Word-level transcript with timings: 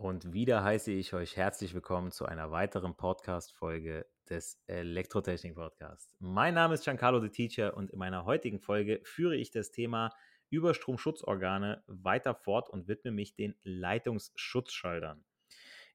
Und 0.00 0.32
wieder 0.32 0.62
heiße 0.62 0.92
ich 0.92 1.12
euch 1.12 1.36
herzlich 1.36 1.74
willkommen 1.74 2.12
zu 2.12 2.24
einer 2.24 2.52
weiteren 2.52 2.94
Podcast-Folge 2.94 4.06
des 4.30 4.62
Elektrotechnik-Podcasts. 4.68 6.14
Mein 6.20 6.54
Name 6.54 6.74
ist 6.74 6.84
Giancarlo 6.84 7.18
the 7.18 7.30
Teacher 7.30 7.76
und 7.76 7.90
in 7.90 7.98
meiner 7.98 8.24
heutigen 8.24 8.60
Folge 8.60 9.00
führe 9.02 9.34
ich 9.34 9.50
das 9.50 9.72
Thema 9.72 10.12
Überstromschutzorgane 10.50 11.82
weiter 11.88 12.36
fort 12.36 12.70
und 12.70 12.86
widme 12.86 13.10
mich 13.10 13.34
den 13.34 13.56
Leitungsschutzschaltern. 13.64 15.24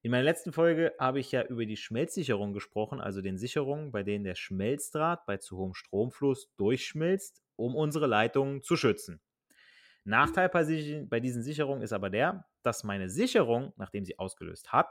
In 0.01 0.11
meiner 0.11 0.23
letzten 0.23 0.51
Folge 0.51 0.93
habe 0.99 1.21
ich 1.21 1.31
ja 1.31 1.43
über 1.43 1.65
die 1.65 1.77
Schmelzsicherung 1.77 2.51
gesprochen, 2.51 2.99
also 2.99 3.21
den 3.21 3.37
Sicherungen, 3.37 3.93
bei 3.93 4.03
denen 4.03 4.25
der 4.25 4.35
Schmelzdraht 4.35 5.25
bei 5.25 5.37
zu 5.37 5.55
hohem 5.55 5.75
Stromfluss 5.75 6.53
durchschmilzt, 6.57 7.41
um 7.55 7.73
unsere 7.73 8.07
Leitungen 8.07 8.63
zu 8.63 8.75
schützen. 8.75 9.21
Nachteil 10.03 10.49
bei 10.49 11.19
diesen 11.19 11.43
Sicherungen 11.43 11.81
ist 11.81 11.93
aber 11.93 12.09
der, 12.09 12.45
dass 12.61 12.83
meine 12.83 13.09
Sicherung, 13.09 13.73
nachdem 13.77 14.05
sie 14.05 14.19
ausgelöst 14.19 14.73
hat, 14.73 14.89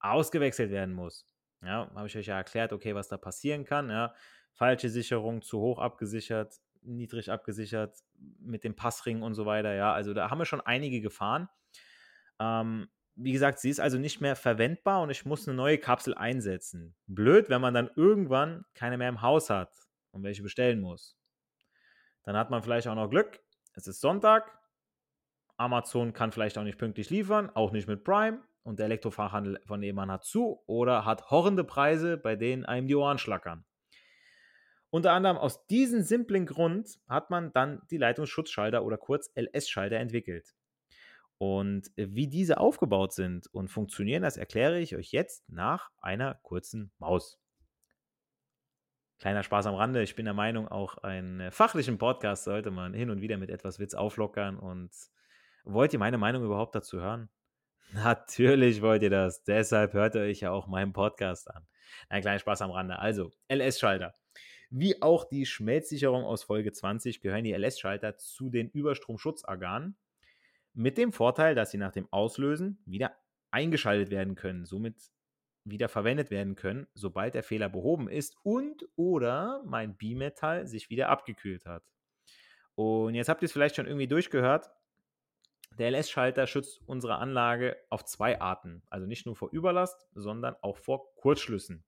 ausgewechselt 0.00 0.70
werden 0.70 0.94
muss. 0.94 1.26
Ja, 1.62 1.90
habe 1.94 2.06
ich 2.06 2.16
euch 2.16 2.26
ja 2.26 2.36
erklärt, 2.36 2.72
okay, 2.72 2.94
was 2.94 3.08
da 3.08 3.16
passieren 3.16 3.64
kann. 3.64 3.90
Ja. 3.90 4.14
Falsche 4.52 4.88
Sicherung, 4.88 5.42
zu 5.42 5.60
hoch 5.60 5.78
abgesichert, 5.78 6.54
niedrig 6.82 7.30
abgesichert, 7.30 7.98
mit 8.40 8.64
dem 8.64 8.74
Passring 8.74 9.22
und 9.22 9.34
so 9.34 9.46
weiter. 9.46 9.74
Ja, 9.74 9.92
also 9.92 10.14
da 10.14 10.30
haben 10.30 10.38
wir 10.38 10.46
schon 10.46 10.60
einige 10.60 11.00
Gefahren. 11.00 11.48
Ähm, 12.38 12.88
wie 13.14 13.32
gesagt, 13.32 13.58
sie 13.58 13.68
ist 13.68 13.80
also 13.80 13.98
nicht 13.98 14.20
mehr 14.20 14.36
verwendbar 14.36 15.02
und 15.02 15.10
ich 15.10 15.26
muss 15.26 15.46
eine 15.46 15.56
neue 15.56 15.78
Kapsel 15.78 16.14
einsetzen. 16.14 16.94
Blöd, 17.06 17.50
wenn 17.50 17.60
man 17.60 17.74
dann 17.74 17.90
irgendwann 17.96 18.64
keine 18.74 18.96
mehr 18.96 19.10
im 19.10 19.20
Haus 19.20 19.50
hat 19.50 19.74
und 20.10 20.22
welche 20.22 20.42
bestellen 20.42 20.80
muss. 20.80 21.18
Dann 22.22 22.36
hat 22.36 22.50
man 22.50 22.62
vielleicht 22.62 22.88
auch 22.88 22.94
noch 22.94 23.10
Glück. 23.10 23.40
Es 23.80 23.86
ist 23.86 24.02
Sonntag. 24.02 24.58
Amazon 25.56 26.12
kann 26.12 26.32
vielleicht 26.32 26.58
auch 26.58 26.64
nicht 26.64 26.76
pünktlich 26.76 27.08
liefern, 27.08 27.48
auch 27.48 27.72
nicht 27.72 27.88
mit 27.88 28.04
Prime 28.04 28.42
und 28.62 28.78
der 28.78 28.84
Elektrofachhandel 28.84 29.58
von 29.64 29.80
nebenan 29.80 30.10
hat 30.10 30.24
zu 30.24 30.62
oder 30.66 31.06
hat 31.06 31.30
horrende 31.30 31.64
Preise, 31.64 32.18
bei 32.18 32.36
denen 32.36 32.66
einem 32.66 32.88
die 32.88 32.94
Ohren 32.94 33.16
schlackern. 33.16 33.64
Unter 34.90 35.12
anderem 35.12 35.38
aus 35.38 35.66
diesem 35.66 36.02
simplen 36.02 36.44
Grund 36.44 36.98
hat 37.08 37.30
man 37.30 37.54
dann 37.54 37.80
die 37.90 37.96
Leitungsschutzschalter 37.96 38.84
oder 38.84 38.98
kurz 38.98 39.30
LS-Schalter 39.34 39.96
entwickelt. 39.96 40.54
Und 41.38 41.90
wie 41.96 42.26
diese 42.26 42.58
aufgebaut 42.58 43.14
sind 43.14 43.46
und 43.46 43.68
funktionieren, 43.68 44.22
das 44.22 44.36
erkläre 44.36 44.78
ich 44.78 44.94
euch 44.94 45.10
jetzt 45.10 45.48
nach 45.48 45.90
einer 46.02 46.34
kurzen 46.42 46.92
Maus. 46.98 47.40
Kleiner 49.20 49.42
Spaß 49.42 49.66
am 49.66 49.74
Rande. 49.74 50.02
Ich 50.02 50.16
bin 50.16 50.24
der 50.24 50.32
Meinung, 50.32 50.66
auch 50.66 50.96
einen 50.96 51.52
fachlichen 51.52 51.98
Podcast 51.98 52.44
sollte 52.44 52.70
man 52.70 52.94
hin 52.94 53.10
und 53.10 53.20
wieder 53.20 53.36
mit 53.36 53.50
etwas 53.50 53.78
Witz 53.78 53.92
auflockern. 53.92 54.58
Und 54.58 54.90
wollt 55.64 55.92
ihr 55.92 55.98
meine 55.98 56.16
Meinung 56.16 56.42
überhaupt 56.42 56.74
dazu 56.74 57.02
hören? 57.02 57.28
Natürlich 57.92 58.80
wollt 58.80 59.02
ihr 59.02 59.10
das. 59.10 59.44
Deshalb 59.44 59.92
hört 59.92 60.14
ihr 60.14 60.22
euch 60.22 60.40
ja 60.40 60.52
auch 60.52 60.68
meinen 60.68 60.94
Podcast 60.94 61.50
an. 61.50 61.66
Ein 62.08 62.22
kleiner 62.22 62.38
Spaß 62.38 62.62
am 62.62 62.70
Rande. 62.70 62.98
Also, 62.98 63.30
LS-Schalter. 63.48 64.14
Wie 64.70 65.02
auch 65.02 65.28
die 65.28 65.44
Schmelzsicherung 65.44 66.24
aus 66.24 66.44
Folge 66.44 66.72
20 66.72 67.20
gehören 67.20 67.44
die 67.44 67.52
LS-Schalter 67.52 68.16
zu 68.16 68.48
den 68.48 68.70
Überstromschutzorganen. 68.70 69.98
Mit 70.72 70.96
dem 70.96 71.12
Vorteil, 71.12 71.54
dass 71.54 71.72
sie 71.72 71.78
nach 71.78 71.92
dem 71.92 72.10
Auslösen 72.10 72.82
wieder 72.86 73.14
eingeschaltet 73.50 74.10
werden 74.10 74.34
können, 74.34 74.64
somit 74.64 74.94
wieder 75.70 75.88
verwendet 75.88 76.30
werden 76.30 76.56
können, 76.56 76.86
sobald 76.94 77.34
der 77.34 77.42
Fehler 77.42 77.68
behoben 77.68 78.08
ist 78.08 78.36
und 78.42 78.88
oder 78.96 79.62
mein 79.64 79.96
Bimetall 79.96 80.66
sich 80.66 80.90
wieder 80.90 81.08
abgekühlt 81.08 81.66
hat. 81.66 81.84
Und 82.74 83.14
jetzt 83.14 83.28
habt 83.28 83.42
ihr 83.42 83.46
es 83.46 83.52
vielleicht 83.52 83.76
schon 83.76 83.86
irgendwie 83.86 84.08
durchgehört. 84.08 84.70
Der 85.78 85.90
LS-Schalter 85.90 86.46
schützt 86.46 86.80
unsere 86.86 87.16
Anlage 87.16 87.76
auf 87.90 88.04
zwei 88.04 88.40
Arten, 88.40 88.82
also 88.90 89.06
nicht 89.06 89.26
nur 89.26 89.36
vor 89.36 89.50
Überlast, 89.52 90.06
sondern 90.14 90.56
auch 90.62 90.76
vor 90.76 91.14
Kurzschlüssen. 91.14 91.84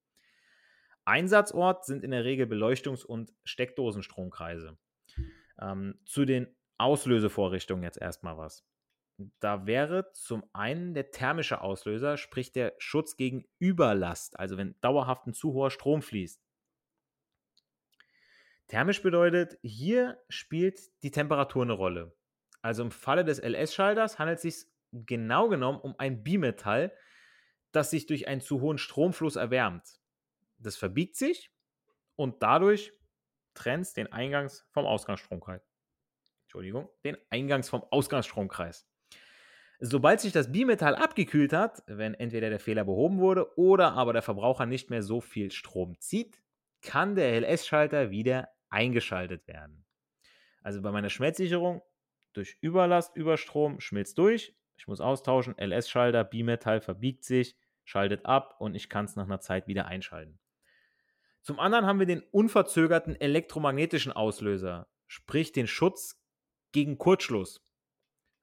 Einsatzort 1.04 1.84
sind 1.84 2.04
in 2.04 2.12
der 2.12 2.24
Regel 2.24 2.46
Beleuchtungs- 2.46 3.04
und 3.04 3.32
Steckdosenstromkreise. 3.44 4.78
Ähm, 5.60 5.98
zu 6.04 6.24
den 6.24 6.54
Auslösevorrichtungen 6.78 7.82
jetzt 7.82 8.00
erstmal 8.00 8.36
was. 8.38 8.64
Da 9.40 9.66
wäre 9.66 10.10
zum 10.12 10.44
einen 10.52 10.94
der 10.94 11.10
thermische 11.10 11.60
Auslöser, 11.60 12.16
sprich 12.16 12.52
der 12.52 12.74
Schutz 12.78 13.16
gegen 13.16 13.44
Überlast, 13.58 14.38
also 14.38 14.56
wenn 14.56 14.74
dauerhaft 14.80 15.26
ein 15.26 15.34
zu 15.34 15.52
hoher 15.52 15.70
Strom 15.70 16.02
fließt. 16.02 16.42
Thermisch 18.68 19.02
bedeutet, 19.02 19.58
hier 19.62 20.18
spielt 20.28 20.80
die 21.02 21.10
Temperatur 21.10 21.62
eine 21.62 21.74
Rolle. 21.74 22.16
Also 22.62 22.82
im 22.82 22.90
Falle 22.90 23.24
des 23.24 23.38
LS-Schalters 23.38 24.18
handelt 24.18 24.36
es 24.36 24.42
sich 24.42 24.72
genau 24.92 25.48
genommen 25.48 25.80
um 25.80 25.94
ein 25.98 26.22
Bimetall, 26.22 26.96
das 27.72 27.90
sich 27.90 28.06
durch 28.06 28.28
einen 28.28 28.40
zu 28.40 28.60
hohen 28.60 28.78
Stromfluss 28.78 29.36
erwärmt. 29.36 30.00
Das 30.58 30.76
verbiegt 30.76 31.16
sich 31.16 31.50
und 32.16 32.42
dadurch 32.42 32.92
trennt 33.54 33.96
den 33.96 34.12
Eingangs 34.12 34.66
vom 34.70 34.86
Ausgangsstromkreis. 34.86 35.68
Entschuldigung, 36.44 36.88
den 37.04 37.16
Eingangs 37.30 37.68
vom 37.68 37.82
Ausgangsstromkreis. 37.82 38.86
Sobald 39.84 40.20
sich 40.20 40.30
das 40.30 40.52
Bimetall 40.52 40.94
abgekühlt 40.94 41.52
hat, 41.52 41.82
wenn 41.88 42.14
entweder 42.14 42.50
der 42.50 42.60
Fehler 42.60 42.84
behoben 42.84 43.18
wurde 43.18 43.58
oder 43.58 43.94
aber 43.94 44.12
der 44.12 44.22
Verbraucher 44.22 44.64
nicht 44.64 44.90
mehr 44.90 45.02
so 45.02 45.20
viel 45.20 45.50
Strom 45.50 45.98
zieht, 45.98 46.40
kann 46.82 47.16
der 47.16 47.32
LS-Schalter 47.40 48.12
wieder 48.12 48.48
eingeschaltet 48.70 49.48
werden. 49.48 49.84
Also 50.62 50.80
bei 50.82 50.92
meiner 50.92 51.10
Schmelzsicherung 51.10 51.82
durch 52.32 52.58
Überlast, 52.60 53.16
Überstrom, 53.16 53.80
schmilzt 53.80 54.18
durch. 54.18 54.54
Ich 54.76 54.86
muss 54.86 55.00
austauschen, 55.00 55.58
LS-Schalter, 55.58 56.22
Bimetall 56.22 56.80
verbiegt 56.80 57.24
sich, 57.24 57.56
schaltet 57.82 58.24
ab 58.24 58.54
und 58.60 58.76
ich 58.76 58.88
kann 58.88 59.06
es 59.06 59.16
nach 59.16 59.24
einer 59.24 59.40
Zeit 59.40 59.66
wieder 59.66 59.86
einschalten. 59.86 60.38
Zum 61.42 61.58
anderen 61.58 61.86
haben 61.86 61.98
wir 61.98 62.06
den 62.06 62.22
unverzögerten 62.30 63.20
elektromagnetischen 63.20 64.12
Auslöser, 64.12 64.86
sprich 65.08 65.50
den 65.50 65.66
Schutz 65.66 66.22
gegen 66.70 66.98
Kurzschluss. 66.98 67.66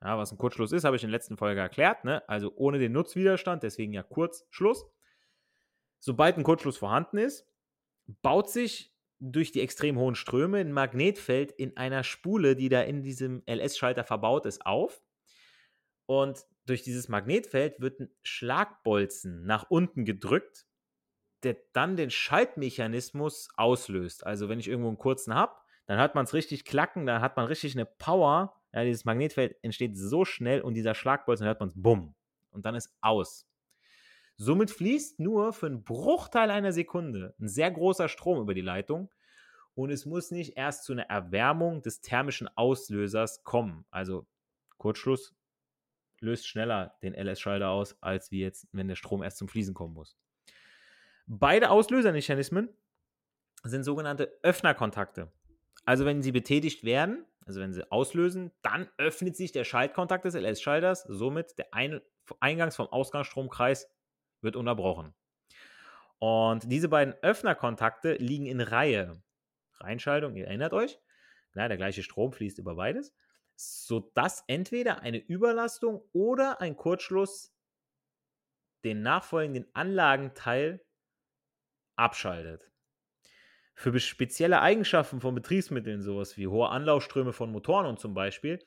Ja, 0.01 0.17
was 0.17 0.31
ein 0.31 0.37
Kurzschluss 0.37 0.71
ist, 0.71 0.85
habe 0.85 0.95
ich 0.95 1.03
in 1.03 1.09
der 1.09 1.17
letzten 1.17 1.37
Folge 1.37 1.59
erklärt. 1.59 2.05
Ne? 2.05 2.27
Also 2.29 2.53
ohne 2.55 2.79
den 2.79 2.93
Nutzwiderstand, 2.93 3.63
deswegen 3.63 3.93
ja 3.93 4.03
Kurzschluss. 4.03 4.85
Sobald 5.99 6.37
ein 6.37 6.43
Kurzschluss 6.43 6.77
vorhanden 6.77 7.17
ist, 7.17 7.45
baut 8.21 8.49
sich 8.49 8.95
durch 9.19 9.51
die 9.51 9.61
extrem 9.61 9.97
hohen 9.97 10.15
Ströme 10.15 10.59
ein 10.59 10.71
Magnetfeld 10.71 11.51
in 11.51 11.75
einer 11.75 12.03
Spule, 12.03 12.55
die 12.55 12.69
da 12.69 12.81
in 12.81 13.03
diesem 13.03 13.43
LS-Schalter 13.45 14.05
verbaut 14.05 14.45
ist, 14.45 14.65
auf. 14.65 15.01
Und 16.05 16.45
durch 16.65 16.81
dieses 16.81 17.09
Magnetfeld 17.09 17.81
wird 17.81 17.99
ein 17.99 18.09
Schlagbolzen 18.21 19.45
nach 19.45 19.69
unten 19.69 20.05
gedrückt, 20.05 20.65
der 21.43 21.57
dann 21.73 21.97
den 21.97 22.09
Schaltmechanismus 22.09 23.49
auslöst. 23.55 24.25
Also 24.25 24.49
wenn 24.49 24.59
ich 24.59 24.67
irgendwo 24.67 24.89
einen 24.89 24.97
kurzen 24.97 25.33
habe, 25.33 25.55
dann 25.85 25.99
hört 25.99 26.15
man 26.15 26.25
es 26.25 26.33
richtig 26.33 26.65
klacken, 26.65 27.05
dann 27.05 27.21
hat 27.21 27.35
man 27.35 27.45
richtig 27.45 27.75
eine 27.75 27.85
Power. 27.85 28.58
Ja, 28.73 28.83
dieses 28.83 29.05
Magnetfeld 29.05 29.55
entsteht 29.63 29.97
so 29.97 30.25
schnell 30.25 30.61
und 30.61 30.75
dieser 30.75 30.93
Schlagbolzen, 30.93 31.45
hört 31.45 31.59
man 31.59 31.69
es 31.69 31.75
bumm. 31.75 32.15
Und 32.51 32.65
dann 32.65 32.75
ist 32.75 32.95
aus. 33.01 33.47
Somit 34.37 34.71
fließt 34.71 35.19
nur 35.19 35.51
für 35.53 35.65
einen 35.65 35.83
Bruchteil 35.83 36.49
einer 36.49 36.71
Sekunde 36.71 37.35
ein 37.39 37.49
sehr 37.49 37.71
großer 37.71 38.07
Strom 38.07 38.39
über 38.39 38.53
die 38.53 38.61
Leitung 38.61 39.11
und 39.75 39.91
es 39.91 40.05
muss 40.05 40.31
nicht 40.31 40.55
erst 40.55 40.85
zu 40.85 40.93
einer 40.93 41.09
Erwärmung 41.09 41.81
des 41.81 42.01
thermischen 42.01 42.47
Auslösers 42.55 43.43
kommen. 43.43 43.85
Also 43.91 44.27
Kurzschluss 44.77 45.35
löst 46.21 46.47
schneller 46.47 46.95
den 47.01 47.13
LS-Schalter 47.13 47.69
aus, 47.69 48.01
als 48.01 48.31
wie 48.31 48.41
jetzt, 48.41 48.67
wenn 48.71 48.87
der 48.87 48.95
Strom 48.95 49.23
erst 49.23 49.37
zum 49.37 49.47
Fließen 49.47 49.73
kommen 49.73 49.93
muss. 49.93 50.17
Beide 51.27 51.69
Auslösermechanismen 51.69 52.69
sind 53.63 53.83
sogenannte 53.83 54.31
Öffnerkontakte. 54.41 55.31
Also 55.85 56.05
wenn 56.05 56.21
sie 56.21 56.31
betätigt 56.31 56.83
werden, 56.83 57.25
also 57.49 57.61
wenn 57.61 57.73
sie 57.73 57.91
auslösen, 57.91 58.51
dann 58.61 58.87
öffnet 58.99 59.35
sich 59.35 59.51
der 59.51 59.63
Schaltkontakt 59.63 60.23
des 60.23 60.35
LS-Schalters, 60.35 61.01
somit 61.01 61.57
der 61.57 61.73
Ein 61.73 61.99
Eingangs- 62.39 62.75
vom 62.75 62.85
Ausgangsstromkreis 62.85 63.91
wird 64.41 64.55
unterbrochen. 64.55 65.15
Und 66.19 66.71
diese 66.71 66.89
beiden 66.89 67.15
Öffnerkontakte 67.23 68.13
liegen 68.13 68.45
in 68.45 68.61
Reihe. 68.61 69.23
Reinschaltung, 69.79 70.35
ihr 70.35 70.45
erinnert 70.45 70.73
euch, 70.73 70.99
ja, 71.55 71.67
der 71.67 71.77
gleiche 71.77 72.03
Strom 72.03 72.33
fließt 72.33 72.59
über 72.59 72.75
beides, 72.75 73.15
sodass 73.55 74.43
entweder 74.45 75.01
eine 75.01 75.17
Überlastung 75.17 76.07
oder 76.13 76.61
ein 76.61 76.77
Kurzschluss 76.77 77.51
den 78.85 79.01
nachfolgenden 79.01 79.65
Anlagenteil 79.73 80.85
abschaltet. 81.95 82.68
Für 83.79 83.97
spezielle 83.97 84.59
Eigenschaften 84.59 85.21
von 85.21 85.33
Betriebsmitteln, 85.33 86.01
sowas 86.01 86.35
wie 86.35 86.47
hohe 86.47 86.67
Anlaufströme 86.67 87.31
von 87.31 87.49
Motoren 87.49 87.85
und 87.85 87.97
zum 87.97 88.13
Beispiel, 88.13 88.59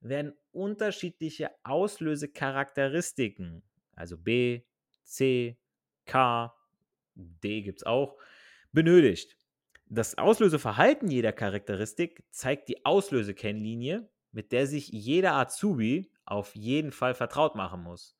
werden 0.00 0.32
unterschiedliche 0.50 1.50
Auslösecharakteristiken, 1.62 3.62
also 3.92 4.16
B, 4.16 4.62
C, 5.02 5.58
K, 6.06 6.54
D 7.14 7.60
gibt 7.60 7.80
es 7.80 7.86
auch, 7.86 8.16
benötigt. 8.72 9.36
Das 9.84 10.16
Auslöseverhalten 10.16 11.10
jeder 11.10 11.34
Charakteristik 11.34 12.24
zeigt 12.30 12.70
die 12.70 12.86
Auslösekennlinie, 12.86 14.08
mit 14.32 14.52
der 14.52 14.66
sich 14.66 14.88
jeder 14.88 15.34
Azubi 15.34 16.10
auf 16.24 16.56
jeden 16.56 16.92
Fall 16.92 17.12
vertraut 17.12 17.56
machen 17.56 17.82
muss. 17.82 18.16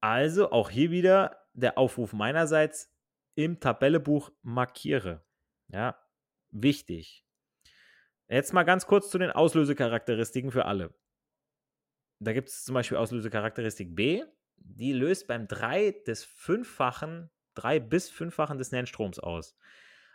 Also 0.00 0.50
auch 0.50 0.68
hier 0.68 0.90
wieder 0.90 1.38
der 1.54 1.78
Aufruf 1.78 2.12
meinerseits 2.12 2.95
im 3.36 3.60
Tabellebuch 3.60 4.32
markiere. 4.42 5.24
Ja, 5.68 5.96
wichtig. 6.50 7.24
Jetzt 8.28 8.52
mal 8.52 8.64
ganz 8.64 8.86
kurz 8.86 9.10
zu 9.10 9.18
den 9.18 9.30
Auslösecharakteristiken 9.30 10.50
für 10.50 10.64
alle. 10.64 10.92
Da 12.18 12.32
gibt 12.32 12.48
es 12.48 12.64
zum 12.64 12.74
Beispiel 12.74 12.96
Auslösecharakteristik 12.96 13.94
B, 13.94 14.24
die 14.56 14.92
löst 14.92 15.28
beim 15.28 15.46
3 15.46 16.02
des 16.06 16.24
fünffachen, 16.24 17.30
3 17.54 17.78
bis 17.78 18.08
fünffachen 18.08 18.58
des 18.58 18.72
Nennstroms 18.72 19.18
aus. 19.18 19.56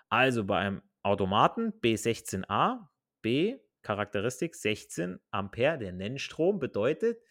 Also 0.10 0.44
bei 0.44 0.58
einem 0.58 0.82
Automaten 1.04 1.72
B16A, 1.80 2.88
B, 3.22 3.60
Charakteristik 3.84 4.56
16 4.56 5.20
Ampere, 5.30 5.78
der 5.78 5.94
Nennstrom 5.94 6.60
bedeutet, 6.60 7.22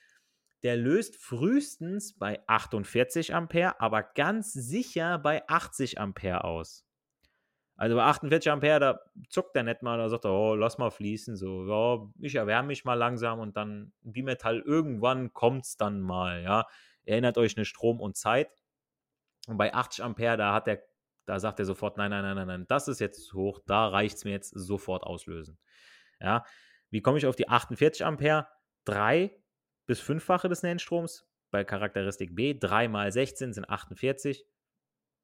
der 0.62 0.76
löst 0.76 1.16
frühestens 1.16 2.18
bei 2.18 2.40
48 2.46 3.34
Ampere, 3.34 3.80
aber 3.80 4.02
ganz 4.02 4.52
sicher 4.52 5.18
bei 5.18 5.46
80 5.48 6.00
Ampere 6.00 6.44
aus. 6.44 6.84
Also 7.76 7.96
bei 7.96 8.02
48 8.02 8.52
Ampere, 8.52 8.78
da 8.78 9.00
zuckt 9.30 9.56
er 9.56 9.62
nicht 9.62 9.82
mal, 9.82 9.96
da 9.96 10.08
sagt 10.10 10.26
er, 10.26 10.32
oh, 10.32 10.54
lass 10.54 10.76
mal 10.76 10.90
fließen, 10.90 11.36
so, 11.36 11.66
ja, 11.66 12.10
ich 12.20 12.34
erwärme 12.34 12.68
mich 12.68 12.84
mal 12.84 12.94
langsam 12.94 13.40
und 13.40 13.56
dann 13.56 13.92
Bimetall, 14.02 14.60
irgendwann 14.60 15.32
kommt 15.32 15.64
es 15.64 15.76
dann 15.76 16.00
mal, 16.00 16.42
ja. 16.42 16.66
Erinnert 17.04 17.38
euch 17.38 17.56
eine 17.56 17.64
Strom 17.64 17.98
und 17.98 18.16
Zeit. 18.16 18.50
Und 19.48 19.56
bei 19.56 19.72
80 19.72 20.04
Ampere, 20.04 20.36
da 20.36 20.52
hat 20.52 20.66
der 20.66 20.82
da 21.30 21.38
sagt 21.38 21.60
er 21.60 21.64
sofort, 21.64 21.96
nein, 21.96 22.10
nein, 22.10 22.22
nein, 22.22 22.34
nein, 22.34 22.46
nein, 22.48 22.66
das 22.66 22.88
ist 22.88 22.98
jetzt 22.98 23.24
zu 23.24 23.38
hoch, 23.38 23.60
da 23.64 23.86
reicht 23.86 24.16
es 24.16 24.24
mir 24.24 24.32
jetzt 24.32 24.50
sofort 24.50 25.04
auslösen. 25.04 25.58
Ja, 26.20 26.44
wie 26.90 27.02
komme 27.02 27.18
ich 27.18 27.26
auf 27.26 27.36
die 27.36 27.48
48 27.48 28.04
Ampere? 28.04 28.48
3 28.84 29.30
bis 29.90 30.00
5-fache 30.02 30.46
des 30.46 30.62
Nennstroms 30.62 31.26
bei 31.50 31.64
Charakteristik 31.64 32.37
B. 32.37 32.54
3 32.56 32.87
mal 32.87 33.10
16 33.10 33.52
sind 33.52 33.69
48 33.69 34.46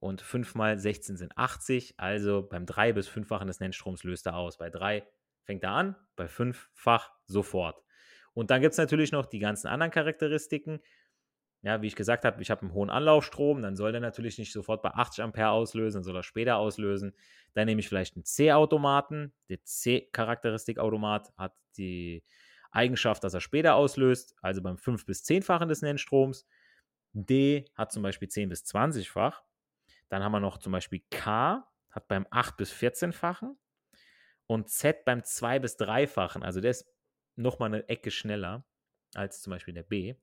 und 0.00 0.20
5 0.20 0.56
mal 0.56 0.76
16 0.76 1.16
sind 1.16 1.38
80. 1.38 2.00
Also 2.00 2.42
beim 2.42 2.66
3 2.66 2.92
bis 2.92 3.08
5-fachen 3.08 3.46
des 3.46 3.60
Nennstroms 3.60 4.02
löst 4.02 4.26
er 4.26 4.34
aus. 4.34 4.58
Bei 4.58 4.68
3 4.68 5.06
fängt 5.44 5.62
er 5.62 5.70
an, 5.70 5.94
bei 6.16 6.26
5-fach 6.26 7.12
sofort. 7.26 7.80
Und 8.34 8.50
dann 8.50 8.60
gibt 8.60 8.72
es 8.72 8.78
natürlich 8.78 9.12
noch 9.12 9.26
die 9.26 9.38
ganzen 9.38 9.68
anderen 9.68 9.92
Charakteristiken. 9.92 10.80
Ja, 11.62 11.80
wie 11.80 11.86
ich 11.86 11.94
gesagt 11.94 12.24
habe, 12.24 12.42
ich 12.42 12.50
habe 12.50 12.62
einen 12.62 12.72
hohen 12.72 12.90
Anlaufstrom, 12.90 13.62
dann 13.62 13.76
soll 13.76 13.92
der 13.92 14.00
natürlich 14.00 14.36
nicht 14.36 14.52
sofort 14.52 14.82
bei 14.82 14.90
80 14.90 15.22
Ampere 15.22 15.50
auslösen, 15.50 15.98
dann 15.98 16.04
soll 16.04 16.16
er 16.16 16.24
später 16.24 16.56
auslösen. 16.56 17.14
Dann 17.54 17.66
nehme 17.66 17.78
ich 17.78 17.88
vielleicht 17.88 18.16
einen 18.16 18.24
C-Automaten. 18.24 19.32
Der 19.48 19.62
C-Charakteristikautomat 19.62 21.32
hat 21.36 21.54
die 21.76 22.24
Eigenschaft, 22.76 23.24
dass 23.24 23.34
er 23.34 23.40
später 23.40 23.74
auslöst, 23.74 24.36
also 24.42 24.62
beim 24.62 24.76
5- 24.76 25.06
bis 25.06 25.24
10-fachen 25.24 25.68
des 25.68 25.82
Nennstroms. 25.82 26.46
D 27.12 27.64
hat 27.74 27.92
zum 27.92 28.02
Beispiel 28.02 28.28
10 28.28 28.48
bis 28.48 28.64
20-fach. 28.64 29.42
Dann 30.08 30.22
haben 30.22 30.32
wir 30.32 30.40
noch 30.40 30.58
zum 30.58 30.72
Beispiel 30.72 31.02
K, 31.10 31.66
hat 31.90 32.08
beim 32.08 32.26
8 32.30 32.56
bis 32.56 32.72
14-fachen. 32.72 33.56
Und 34.46 34.68
Z 34.68 35.04
beim 35.04 35.24
2 35.24 35.58
bis 35.58 35.76
3-fachen. 35.78 36.42
Also 36.42 36.60
der 36.60 36.70
ist 36.70 36.86
nochmal 37.34 37.74
eine 37.74 37.88
Ecke 37.88 38.10
schneller 38.10 38.64
als 39.14 39.40
zum 39.42 39.50
Beispiel 39.50 39.74
der 39.74 39.82
B. 39.82 40.14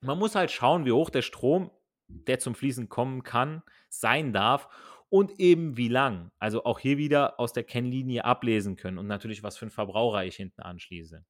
Man 0.00 0.18
muss 0.18 0.34
halt 0.34 0.50
schauen, 0.50 0.84
wie 0.84 0.92
hoch 0.92 1.10
der 1.10 1.22
Strom, 1.22 1.70
der 2.08 2.38
zum 2.38 2.54
Fließen 2.54 2.88
kommen 2.88 3.22
kann, 3.22 3.62
sein 3.88 4.32
darf 4.32 4.68
und 5.08 5.38
eben 5.38 5.76
wie 5.76 5.88
lang. 5.88 6.30
Also 6.38 6.64
auch 6.64 6.78
hier 6.78 6.98
wieder 6.98 7.38
aus 7.38 7.52
der 7.52 7.64
Kennlinie 7.64 8.24
ablesen 8.24 8.76
können 8.76 8.98
und 8.98 9.06
natürlich, 9.06 9.42
was 9.42 9.56
für 9.56 9.66
einen 9.66 9.70
Verbraucher 9.70 10.24
ich 10.24 10.36
hinten 10.36 10.62
anschließe. 10.62 11.24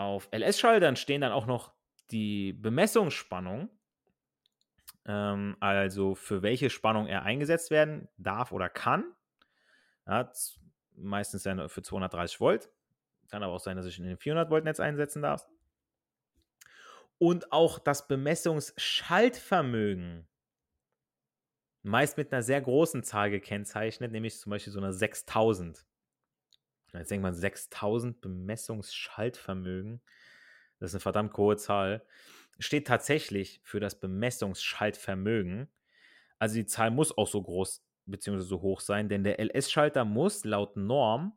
Auf 0.00 0.28
LS-Schaltern 0.32 0.96
stehen 0.96 1.20
dann 1.20 1.32
auch 1.32 1.46
noch 1.46 1.72
die 2.10 2.54
Bemessungsspannung, 2.54 3.68
ähm, 5.06 5.56
also 5.60 6.14
für 6.14 6.42
welche 6.42 6.70
Spannung 6.70 7.06
er 7.06 7.22
eingesetzt 7.22 7.70
werden 7.70 8.08
darf 8.16 8.52
oder 8.52 8.68
kann. 8.68 9.04
Ja, 10.06 10.30
meistens 10.96 11.42
für 11.42 11.82
230 11.82 12.40
Volt. 12.40 12.70
Kann 13.28 13.42
aber 13.42 13.52
auch 13.52 13.60
sein, 13.60 13.76
dass 13.76 13.86
ich 13.86 13.98
in 13.98 14.04
den 14.04 14.16
400 14.16 14.50
Volt 14.50 14.64
Netz 14.64 14.80
einsetzen 14.80 15.22
darf 15.22 15.46
und 17.20 17.52
auch 17.52 17.78
das 17.78 18.08
Bemessungsschaltvermögen 18.08 20.26
meist 21.82 22.16
mit 22.16 22.32
einer 22.32 22.42
sehr 22.42 22.62
großen 22.62 23.04
Zahl 23.04 23.30
gekennzeichnet, 23.30 24.10
nämlich 24.10 24.38
zum 24.38 24.50
Beispiel 24.50 24.72
so 24.72 24.80
einer 24.80 24.94
6000. 24.94 25.84
Jetzt 26.92 27.10
denkt 27.10 27.22
man 27.22 27.34
6000 27.34 28.20
Bemessungsschaltvermögen. 28.20 30.00
Das 30.78 30.90
ist 30.90 30.94
eine 30.94 31.00
verdammt 31.00 31.36
hohe 31.36 31.56
Zahl. 31.56 32.04
Steht 32.58 32.86
tatsächlich 32.86 33.60
für 33.62 33.80
das 33.80 34.00
Bemessungsschaltvermögen. 34.00 35.68
Also 36.38 36.56
die 36.56 36.66
Zahl 36.66 36.90
muss 36.90 37.16
auch 37.16 37.28
so 37.28 37.42
groß 37.42 37.84
bzw. 38.06 38.40
so 38.40 38.60
hoch 38.60 38.80
sein, 38.80 39.08
denn 39.08 39.24
der 39.24 39.38
LS-Schalter 39.38 40.04
muss 40.04 40.44
laut 40.44 40.76
Norm 40.76 41.34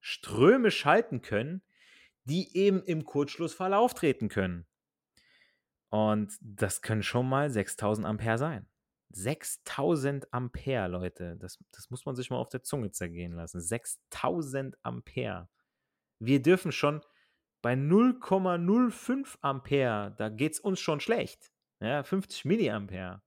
Ströme 0.00 0.70
schalten 0.70 1.20
können, 1.22 1.62
die 2.24 2.56
eben 2.56 2.82
im 2.82 3.04
Kurzschlussfall 3.04 3.74
auftreten 3.74 4.28
können. 4.28 4.66
Und 5.90 6.32
das 6.40 6.82
können 6.82 7.02
schon 7.02 7.28
mal 7.28 7.50
6000 7.50 8.06
Ampere 8.06 8.38
sein. 8.38 8.69
6000 9.10 10.32
Ampere, 10.32 10.88
Leute. 10.88 11.36
Das, 11.36 11.58
das 11.72 11.90
muss 11.90 12.06
man 12.06 12.16
sich 12.16 12.30
mal 12.30 12.38
auf 12.38 12.48
der 12.48 12.62
Zunge 12.62 12.90
zergehen 12.90 13.32
lassen. 13.32 13.60
6000 13.60 14.76
Ampere. 14.82 15.48
Wir 16.18 16.42
dürfen 16.42 16.72
schon 16.72 17.02
bei 17.62 17.74
0,05 17.74 19.38
Ampere, 19.42 20.14
da 20.16 20.28
geht 20.28 20.52
es 20.54 20.60
uns 20.60 20.80
schon 20.80 21.00
schlecht. 21.00 21.52
Ja, 21.80 22.02
50 22.02 22.44
Milliampere. 22.44 23.22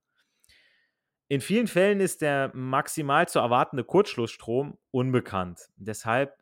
In 1.27 1.41
vielen 1.41 1.67
Fällen 1.67 1.99
ist 1.99 2.21
der 2.21 2.51
maximal 2.53 3.27
zu 3.27 3.39
erwartende 3.39 3.83
Kurzschlussstrom 3.83 4.77
unbekannt. 4.91 5.69
Deshalb 5.75 6.37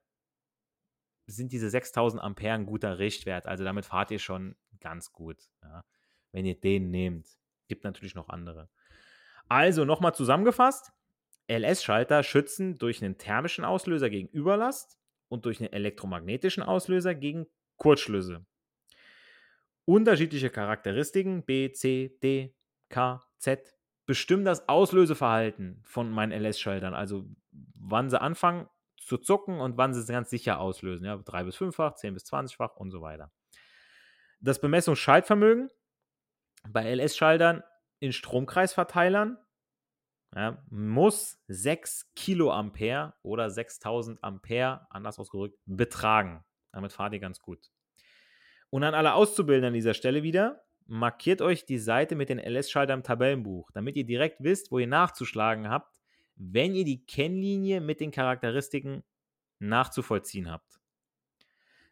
sind 1.28 1.52
diese 1.52 1.70
6000 1.70 2.22
Ampere 2.22 2.54
ein 2.54 2.66
guter 2.66 3.00
Richtwert. 3.00 3.48
Also 3.48 3.64
damit 3.64 3.86
fahrt 3.86 4.12
ihr 4.12 4.20
schon 4.20 4.56
ganz 4.80 5.14
gut. 5.14 5.38
Ja 5.64 5.84
wenn 6.32 6.46
ihr 6.46 6.60
den 6.60 6.92
nehmt. 6.92 7.28
Gibt 7.68 7.84
natürlich 7.84 8.16
noch 8.16 8.30
andere. 8.30 8.70
Also 9.51 9.84
nochmal 9.84 10.15
zusammengefasst. 10.15 10.93
LS-Schalter 11.50 12.24
schützen 12.24 12.77
durch 12.77 13.03
einen 13.03 13.17
thermischen 13.17 13.65
Auslöser 13.65 14.10
gegen 14.10 14.29
Überlast 14.29 14.98
und 15.27 15.43
durch 15.43 15.60
einen 15.60 15.74
elektromagnetischen 15.74 16.63
Auslöser 16.63 17.15
gegen 17.15 17.48
Kurzschlüsse. 17.75 18.46
Unterschiedliche 19.84 20.51
Charakteristiken 20.51 21.43
B, 21.43 21.70
C, 21.74 22.17
D, 22.24 22.55
K, 22.88 23.22
Z 23.39 23.75
bestimmen 24.05 24.46
das 24.46 24.70
Auslöseverhalten 24.70 25.81
von 25.84 26.10
meinen 26.12 26.31
LS-Schaltern. 26.31 26.93
Also 26.93 27.25
wann 27.51 28.10
sie 28.10 28.22
anfangen 28.22 28.70
zu 28.96 29.17
zucken 29.17 29.60
und 29.60 29.75
wann 29.75 29.93
sie 29.93 30.00
es 30.00 30.08
ganz 30.08 30.29
sicher 30.29 30.62
auslösen. 30.62 31.03
Ja, 31.03 31.17
3 31.17 31.43
bis 31.43 31.58
5-fach, 31.58 31.96
10 31.96 32.13
bis 32.13 32.24
20-fach 32.24 32.77
und 32.77 32.91
so 32.91 33.01
weiter. 33.01 33.34
Das 34.39 34.62
Bemessungsschaltvermögen 34.62 35.70
bei 36.70 36.86
LS-Schaltern 36.96 37.63
in 38.01 38.12
Stromkreisverteilern 38.12 39.38
ja, 40.36 40.62
muss 40.70 41.39
6 41.48 42.13
Kiloampere 42.15 43.13
oder 43.22 43.50
6000 43.50 44.24
Ampere, 44.24 44.88
anders 44.89 45.20
ausgedrückt, 45.20 45.58
betragen. 45.65 46.43
Damit 46.72 46.93
fahrt 46.93 47.13
ihr 47.13 47.20
ganz 47.20 47.41
gut. 47.41 47.70
Und 48.70 48.84
an 48.84 48.96
alle 48.96 49.13
Auszubildenden 49.13 49.70
an 49.70 49.74
dieser 49.74 49.93
Stelle 49.93 50.24
wieder, 50.24 50.63
markiert 50.88 51.41
euch 51.41 51.65
die 51.65 51.77
Seite 51.77 52.15
mit 52.15 52.29
den 52.29 52.39
LS-Schaltern 52.39 53.00
im 53.00 53.03
Tabellenbuch, 53.03 53.70
damit 53.72 53.96
ihr 53.96 54.05
direkt 54.05 54.43
wisst, 54.43 54.72
wo 54.72 54.79
ihr 54.79 54.88
nachzuschlagen 54.88 55.70
habt, 55.70 56.00
wenn 56.36 56.74
ihr 56.74 56.86
die 56.86 57.05
Kennlinie 57.05 57.81
mit 57.81 58.00
den 58.00 58.12
Charakteristiken 58.12 59.03
nachzuvollziehen 59.60 60.50
habt. 60.50 60.79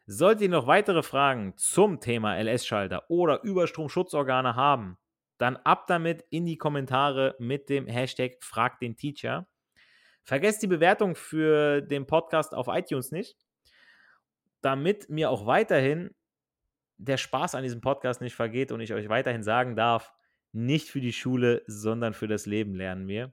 Solltet 0.06 0.42
ihr 0.42 0.48
noch 0.48 0.66
weitere 0.66 1.02
Fragen 1.02 1.56
zum 1.56 2.00
Thema 2.00 2.36
LS-Schalter 2.36 3.08
oder 3.10 3.44
Überstromschutzorgane 3.44 4.56
haben, 4.56 4.98
dann 5.40 5.56
ab 5.56 5.86
damit 5.86 6.24
in 6.30 6.44
die 6.44 6.58
Kommentare 6.58 7.34
mit 7.38 7.68
dem 7.68 7.86
Hashtag 7.86 8.36
Frag 8.40 8.78
den 8.78 8.96
Teacher. 8.96 9.48
Vergesst 10.22 10.62
die 10.62 10.66
Bewertung 10.66 11.14
für 11.14 11.80
den 11.80 12.06
Podcast 12.06 12.54
auf 12.54 12.68
iTunes 12.68 13.10
nicht, 13.10 13.38
damit 14.60 15.08
mir 15.08 15.30
auch 15.30 15.46
weiterhin 15.46 16.14
der 16.98 17.16
Spaß 17.16 17.54
an 17.54 17.62
diesem 17.62 17.80
Podcast 17.80 18.20
nicht 18.20 18.34
vergeht 18.34 18.70
und 18.70 18.80
ich 18.80 18.92
euch 18.92 19.08
weiterhin 19.08 19.42
sagen 19.42 19.76
darf, 19.76 20.12
nicht 20.52 20.90
für 20.90 21.00
die 21.00 21.12
Schule, 21.12 21.62
sondern 21.66 22.12
für 22.12 22.28
das 22.28 22.44
Leben 22.44 22.74
lernen 22.74 23.08
wir. 23.08 23.32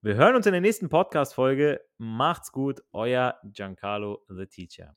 Wir 0.00 0.14
hören 0.14 0.36
uns 0.36 0.46
in 0.46 0.52
der 0.52 0.60
nächsten 0.62 0.88
Podcast-Folge. 0.88 1.82
Macht's 1.98 2.50
gut, 2.50 2.82
euer 2.92 3.38
Giancarlo 3.44 4.24
the 4.28 4.46
Teacher. 4.46 4.96